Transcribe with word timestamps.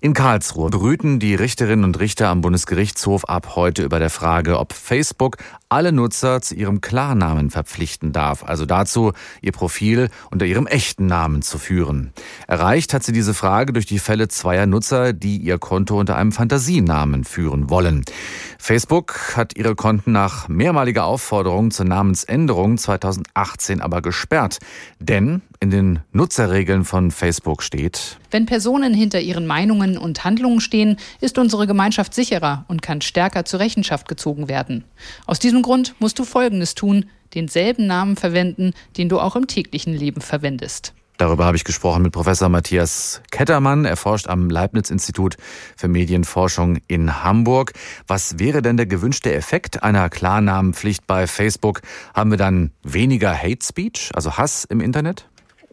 In 0.00 0.14
Karlsruhe 0.14 0.70
brüten 0.70 1.18
die 1.18 1.34
Richterinnen 1.34 1.84
und 1.84 1.98
Richter 1.98 2.28
am 2.28 2.40
Bundesgerichtshof 2.40 3.24
ab 3.24 3.56
heute 3.56 3.82
über 3.82 3.98
der 3.98 4.10
Frage, 4.10 4.60
ob 4.60 4.72
Facebook 4.72 5.38
alle 5.68 5.90
Nutzer 5.90 6.40
zu 6.40 6.54
ihrem 6.54 6.80
Klarnamen 6.80 7.50
verpflichten 7.50 8.12
darf, 8.12 8.44
also 8.44 8.64
dazu, 8.64 9.12
ihr 9.42 9.50
Profil 9.50 10.08
unter 10.30 10.46
ihrem 10.46 10.68
echten 10.68 11.06
Namen 11.06 11.42
zu 11.42 11.58
führen. 11.58 12.12
Erreicht 12.46 12.94
hat 12.94 13.02
sie 13.02 13.10
diese 13.10 13.34
Frage 13.34 13.72
durch 13.72 13.86
die 13.86 13.98
Fälle 13.98 14.28
zweier 14.28 14.66
Nutzer, 14.66 15.12
die 15.12 15.36
ihr 15.38 15.58
Konto 15.58 15.98
unter 15.98 16.14
einem 16.14 16.30
Fantasienamen 16.30 17.24
führen 17.24 17.68
wollen. 17.68 18.04
Facebook 18.56 19.36
hat 19.36 19.56
ihre 19.56 19.74
Konten 19.74 20.12
nach 20.12 20.46
mehrmaliger 20.46 21.06
Aufforderung 21.06 21.72
zur 21.72 21.86
Namensänderung 21.86 22.78
2018 22.78 23.80
aber 23.80 24.00
gesperrt. 24.00 24.58
Denn 25.00 25.42
in 25.60 25.70
den 25.70 26.00
Nutzerregeln 26.12 26.84
von 26.84 27.10
Facebook 27.10 27.62
steht, 27.62 28.18
wenn 28.30 28.46
Personen 28.46 28.94
hinter 28.94 29.20
ihren 29.20 29.46
Meinungen 29.46 29.98
und 29.98 30.24
Handlungen 30.24 30.60
stehen, 30.60 30.96
ist 31.20 31.38
unsere 31.38 31.66
Gemeinschaft 31.66 32.14
sicherer 32.14 32.64
und 32.68 32.82
kann 32.82 33.00
stärker 33.00 33.44
zur 33.44 33.60
Rechenschaft 33.60 34.08
gezogen 34.08 34.48
werden. 34.48 34.84
Aus 35.26 35.38
diesem 35.38 35.62
Grund 35.62 35.94
musst 35.98 36.18
du 36.18 36.24
Folgendes 36.24 36.74
tun, 36.74 37.06
denselben 37.34 37.86
Namen 37.86 38.16
verwenden, 38.16 38.72
den 38.96 39.08
du 39.08 39.18
auch 39.18 39.36
im 39.36 39.46
täglichen 39.46 39.94
Leben 39.94 40.20
verwendest. 40.20 40.94
Darüber 41.18 41.46
habe 41.46 41.56
ich 41.56 41.64
gesprochen 41.64 42.02
mit 42.02 42.12
Professor 42.12 42.48
Matthias 42.48 43.22
Kettermann. 43.32 43.84
Er 43.84 43.96
forscht 43.96 44.28
am 44.28 44.48
Leibniz-Institut 44.48 45.36
für 45.76 45.88
Medienforschung 45.88 46.78
in 46.86 47.24
Hamburg. 47.24 47.72
Was 48.06 48.38
wäre 48.38 48.62
denn 48.62 48.76
der 48.76 48.86
gewünschte 48.86 49.34
Effekt 49.34 49.82
einer 49.82 50.10
Klarnamenpflicht 50.10 51.08
bei 51.08 51.26
Facebook? 51.26 51.80
Haben 52.14 52.30
wir 52.30 52.38
dann 52.38 52.70
weniger 52.84 53.36
Hate 53.36 53.66
Speech, 53.66 54.12
also 54.14 54.36
Hass 54.36 54.64
im 54.64 54.80
Internet? 54.80 55.28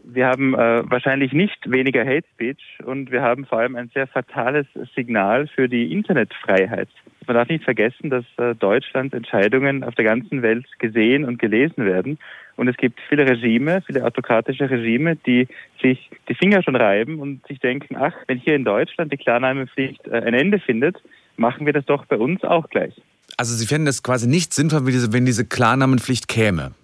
Wir 0.08 0.28
haben 0.28 0.54
äh, 0.54 0.88
wahrscheinlich 0.88 1.32
nicht 1.32 1.68
weniger 1.68 2.04
Hate 2.04 2.26
Speech 2.34 2.78
und 2.84 3.10
wir 3.10 3.22
haben 3.22 3.44
vor 3.44 3.58
allem 3.58 3.74
ein 3.74 3.90
sehr 3.92 4.06
fatales 4.06 4.66
Signal 4.94 5.48
für 5.48 5.68
die 5.68 5.92
Internetfreiheit. 5.92 6.88
Man 7.26 7.34
darf 7.34 7.48
nicht 7.48 7.64
vergessen, 7.64 8.10
dass 8.10 8.24
äh, 8.36 8.54
Deutschlands 8.54 9.12
Entscheidungen 9.12 9.82
auf 9.82 9.96
der 9.96 10.04
ganzen 10.04 10.42
Welt 10.42 10.64
gesehen 10.78 11.24
und 11.24 11.40
gelesen 11.40 11.84
werden. 11.84 12.18
Und 12.54 12.68
es 12.68 12.76
gibt 12.76 13.00
viele 13.08 13.28
Regime, 13.28 13.82
viele 13.84 14.04
autokratische 14.04 14.70
Regime, 14.70 15.16
die 15.16 15.48
sich 15.82 16.08
die 16.28 16.34
Finger 16.36 16.62
schon 16.62 16.76
reiben 16.76 17.18
und 17.18 17.44
sich 17.48 17.58
denken, 17.58 17.96
ach, 17.96 18.14
wenn 18.28 18.38
hier 18.38 18.54
in 18.54 18.64
Deutschland 18.64 19.12
die 19.12 19.16
Klarnahmepflicht 19.16 20.06
äh, 20.06 20.22
ein 20.24 20.34
Ende 20.34 20.60
findet, 20.60 21.02
machen 21.36 21.66
wir 21.66 21.72
das 21.72 21.84
doch 21.84 22.06
bei 22.06 22.16
uns 22.16 22.44
auch 22.44 22.70
gleich. 22.70 22.94
Also 23.36 23.54
Sie 23.54 23.66
fänden 23.66 23.88
es 23.88 24.04
quasi 24.04 24.28
nicht 24.28 24.54
sinnvoll, 24.54 24.86
wenn 24.86 24.92
diese, 24.92 25.12
wenn 25.12 25.26
diese 25.26 25.44
Klarnamenpflicht 25.44 26.28
käme? 26.28 26.74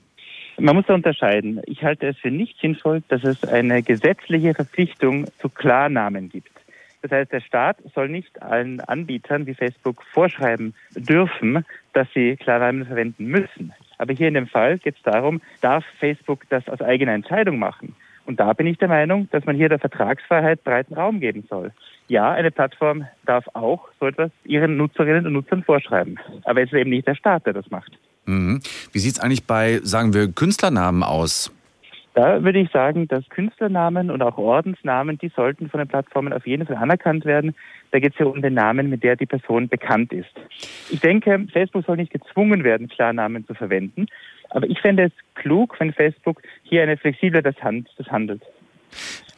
Man 0.58 0.77
muss 0.77 0.86
da 0.86 0.95
unterscheiden. 0.95 1.61
Ich 1.67 1.83
halte 1.83 2.08
es 2.08 2.19
für 2.19 2.31
nicht 2.31 2.61
sinnvoll, 2.61 3.03
dass 3.08 3.25
es 3.25 3.45
eine 3.45 3.83
gesetzliche 3.83 4.55
Verpflichtung 4.55 5.27
zu 5.39 5.48
Klarnamen 5.48 6.28
gibt. 6.28 6.50
Das 7.00 7.11
heißt, 7.11 7.33
der 7.33 7.41
Staat 7.41 7.78
soll 7.94 8.09
nicht 8.09 8.41
allen 8.42 8.81
Anbietern 8.81 9.47
wie 9.47 9.55
Facebook 9.55 10.03
vorschreiben 10.05 10.75
dürfen, 10.94 11.64
dass 11.94 12.06
sie 12.14 12.36
Klarnamen 12.36 12.86
verwenden 12.86 13.27
müssen. 13.27 13.72
Aber 13.98 14.12
hier 14.14 14.28
in 14.28 14.34
dem 14.34 14.47
Fall 14.47 14.78
geht 14.78 14.97
es 14.97 15.03
darum, 15.03 15.41
darf 15.61 15.84
Facebook 15.98 16.48
das 16.48 16.69
aus 16.69 16.81
eigener 16.81 17.12
Entscheidung 17.12 17.59
machen? 17.59 17.97
Und 18.25 18.39
da 18.39 18.53
bin 18.53 18.69
ich 18.69 18.78
der 18.78 18.89
Meinung, 18.89 19.28
dass 19.33 19.44
man 19.47 19.56
hier 19.56 19.69
der 19.69 19.81
Vertragsfreiheit 19.81 20.62
breiten 20.62 20.94
Raum 20.94 21.19
geben 21.19 21.44
soll. 21.48 21.72
Ja, 22.06 22.31
eine 22.31 22.53
Plattform 22.53 23.06
darf 23.27 23.48
auch 23.55 23.89
so 23.98 24.06
etwas 24.06 24.31
ihren 24.44 24.77
Nutzerinnen 24.77 25.27
und 25.27 25.33
Nutzern 25.33 25.64
vorschreiben. 25.64 26.20
Aber 26.44 26.62
es 26.62 26.72
ist 26.72 26.78
eben 26.78 26.91
nicht 26.91 27.09
der 27.09 27.16
Staat, 27.16 27.47
der 27.47 27.53
das 27.53 27.70
macht. 27.70 27.98
Mhm. 28.27 28.61
Wie 28.92 28.98
sieht 28.98 29.15
es 29.15 29.20
eigentlich 29.20 29.47
bei, 29.47 29.81
sagen 29.83 30.15
wir, 30.15 30.31
Künstlernamen 30.33 31.03
aus? 31.03 31.53
Da 32.15 32.45
würde 32.45 32.59
ich 32.59 32.70
sagen, 32.70 33.09
dass 33.09 33.27
Künstlernamen 33.31 34.11
und 34.11 34.23
auch 34.23 34.37
Ordensnamen, 34.37 35.17
die 35.17 35.33
sollten 35.34 35.70
von 35.70 35.78
den 35.78 35.89
Plattformen 35.89 36.33
auf 36.34 36.47
jeden 36.47 36.67
Fall 36.67 36.77
anerkannt 36.77 37.25
werden. 37.25 37.55
Da 37.91 38.00
geht 38.00 38.12
es 38.12 38.19
ja 38.19 38.27
um 38.27 38.43
den 38.43 38.53
Namen, 38.53 38.91
mit 38.91 39.03
der 39.03 39.17
die 39.17 39.25
Person 39.25 39.69
bekannt 39.69 40.12
ist. 40.12 40.33
Ich 40.91 41.00
denke, 41.00 41.47
Facebook 41.53 41.87
soll 41.87 41.97
nicht 41.97 42.12
gezwungen 42.12 42.65
werden, 42.65 42.89
Klarnamen 42.89 43.47
zu 43.47 43.55
verwenden. 43.55 44.06
Aber 44.50 44.69
ich 44.69 44.78
fände 44.81 45.05
es 45.05 45.12
klug, 45.34 45.75
wenn 45.78 45.94
Facebook 45.94 46.43
hier 46.65 46.82
eine 46.82 46.99
flexible 46.99 47.43
das 47.43 47.56
Hand, 47.62 47.88
das 47.97 48.06
handelt, 48.09 48.43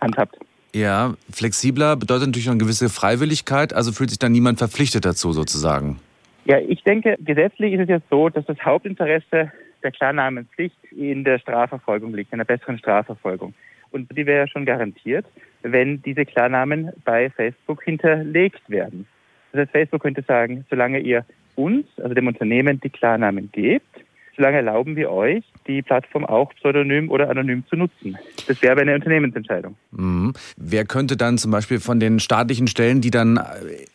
handhabt. 0.00 0.36
Ja, 0.74 1.14
flexibler 1.30 1.94
bedeutet 1.94 2.26
natürlich 2.26 2.50
eine 2.50 2.58
gewisse 2.58 2.88
Freiwilligkeit, 2.88 3.72
also 3.72 3.92
fühlt 3.92 4.10
sich 4.10 4.18
dann 4.18 4.32
niemand 4.32 4.58
verpflichtet 4.58 5.04
dazu 5.04 5.32
sozusagen. 5.32 6.00
Ja, 6.44 6.58
ich 6.58 6.82
denke, 6.82 7.16
gesetzlich 7.20 7.72
ist 7.72 7.80
es 7.80 7.88
ja 7.88 7.98
so, 8.10 8.28
dass 8.28 8.44
das 8.44 8.60
Hauptinteresse 8.62 9.50
der 9.82 9.90
Klarnamenpflicht 9.90 10.76
in 10.92 11.24
der 11.24 11.38
Strafverfolgung 11.38 12.14
liegt, 12.14 12.32
in 12.32 12.40
einer 12.40 12.44
besseren 12.44 12.78
Strafverfolgung. 12.78 13.54
Und 13.90 14.10
die 14.16 14.26
wäre 14.26 14.40
ja 14.40 14.48
schon 14.48 14.64
garantiert, 14.64 15.24
wenn 15.62 16.02
diese 16.02 16.24
Klarnamen 16.24 16.90
bei 17.04 17.30
Facebook 17.30 17.82
hinterlegt 17.84 18.68
werden. 18.68 19.06
Das 19.52 19.60
heißt, 19.60 19.72
Facebook 19.72 20.02
könnte 20.02 20.22
sagen, 20.22 20.66
solange 20.68 20.98
ihr 20.98 21.24
uns, 21.54 21.86
also 21.98 22.12
dem 22.12 22.26
Unternehmen, 22.26 22.80
die 22.80 22.90
Klarnamen 22.90 23.50
gebt, 23.52 24.03
solange 24.36 24.58
erlauben 24.58 24.96
wir 24.96 25.10
euch, 25.10 25.44
die 25.66 25.82
Plattform 25.82 26.24
auch 26.24 26.52
pseudonym 26.54 27.10
oder 27.10 27.30
anonym 27.30 27.64
zu 27.68 27.76
nutzen. 27.76 28.16
Das 28.46 28.60
wäre 28.62 28.80
eine 28.80 28.94
Unternehmensentscheidung. 28.94 29.76
Mhm. 29.92 30.32
Wer 30.56 30.84
könnte 30.84 31.16
dann 31.16 31.38
zum 31.38 31.50
Beispiel 31.50 31.80
von 31.80 32.00
den 32.00 32.20
staatlichen 32.20 32.66
Stellen, 32.66 33.00
die 33.00 33.10
dann 33.10 33.36
äh, 33.36 33.40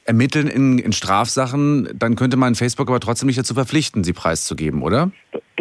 ermitteln 0.06 0.48
in, 0.48 0.80
in 0.80 0.92
Strafsachen, 0.92 1.90
dann 1.94 2.16
könnte 2.16 2.38
man 2.38 2.56
Facebook 2.56 2.90
aber 2.90 3.00
trotzdem 3.00 3.28
nicht 3.28 3.40
dazu 3.40 3.54
verpflichten, 3.54 4.04
sie 4.04 4.14
preiszugeben, 4.14 4.82
oder? 4.82 5.12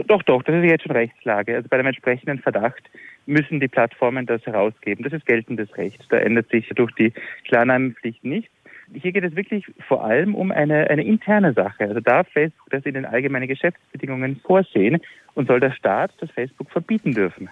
Doch, 0.06 0.22
doch, 0.22 0.43
das 0.43 0.55
ist 0.55 0.65
jetzt 0.65 0.84
schon 0.84 0.93
Rechtslage. 0.93 1.56
Also 1.56 1.69
bei 1.69 1.77
dem 1.77 1.87
entsprechenden 1.87 2.38
Verdacht 2.38 2.83
müssen 3.27 3.61
die 3.61 3.69
Plattformen 3.69 4.27
das 4.27 4.44
herausgeben. 4.47 5.05
Das 5.05 5.12
ist 5.12 5.27
geltendes 5.27 5.77
Recht. 5.77 6.03
Da 6.09 6.19
ändert 6.19 6.49
sich 6.50 6.69
durch 6.75 6.93
die 6.94 7.12
Klarnamenpflicht 7.47 8.25
nichts. 8.25 8.50
Hier 8.94 9.12
geht 9.12 9.25
es 9.25 9.37
wirklich 9.37 9.66
vor 9.87 10.04
allem 10.04 10.34
um 10.34 10.50
eine, 10.50 10.88
eine 10.88 11.04
interne 11.04 11.53
Sache. 11.53 11.84
Also 11.84 12.00
darf 12.00 12.26
Facebook 12.28 12.71
das 12.71 12.84
in 12.84 12.94
den 12.94 13.04
allgemeinen 13.04 13.49
Geschäftsbedingungen 13.49 14.41
vorsehen 14.44 14.99
und 15.34 15.47
soll 15.47 15.60
der 15.60 15.72
Staat 15.72 16.12
das 16.21 16.31
Facebook 16.31 16.71
verbieten 16.71 17.12
dürfen? 17.12 17.49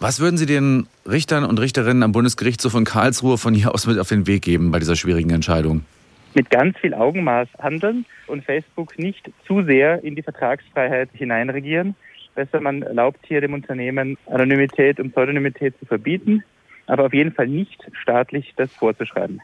Was 0.00 0.20
würden 0.20 0.36
Sie 0.36 0.46
den 0.46 0.86
Richtern 1.06 1.44
und 1.44 1.60
Richterinnen 1.60 2.02
am 2.02 2.12
Bundesgerichtshof 2.12 2.72
von 2.72 2.84
Karlsruhe 2.84 3.38
von 3.38 3.54
hier 3.54 3.72
aus 3.74 3.86
mit 3.86 3.98
auf 3.98 4.08
den 4.08 4.26
Weg 4.26 4.42
geben 4.42 4.70
bei 4.70 4.78
dieser 4.78 4.96
schwierigen 4.96 5.30
Entscheidung? 5.30 5.84
Mit 6.34 6.50
ganz 6.50 6.76
viel 6.78 6.92
Augenmaß 6.92 7.48
handeln 7.60 8.04
und 8.26 8.44
Facebook 8.44 8.98
nicht 8.98 9.30
zu 9.46 9.62
sehr 9.62 10.02
in 10.02 10.16
die 10.16 10.22
Vertragsfreiheit 10.22 11.10
hineinregieren. 11.12 11.94
Besser, 12.34 12.60
man 12.60 12.82
erlaubt 12.82 13.20
hier 13.26 13.40
dem 13.40 13.54
Unternehmen 13.54 14.18
Anonymität 14.26 14.98
und 14.98 15.12
Pseudonymität 15.12 15.78
zu 15.78 15.86
verbieten, 15.86 16.42
aber 16.86 17.06
auf 17.06 17.14
jeden 17.14 17.32
Fall 17.32 17.46
nicht 17.46 17.80
staatlich 17.92 18.52
das 18.56 18.72
vorzuschreiben. 18.72 19.40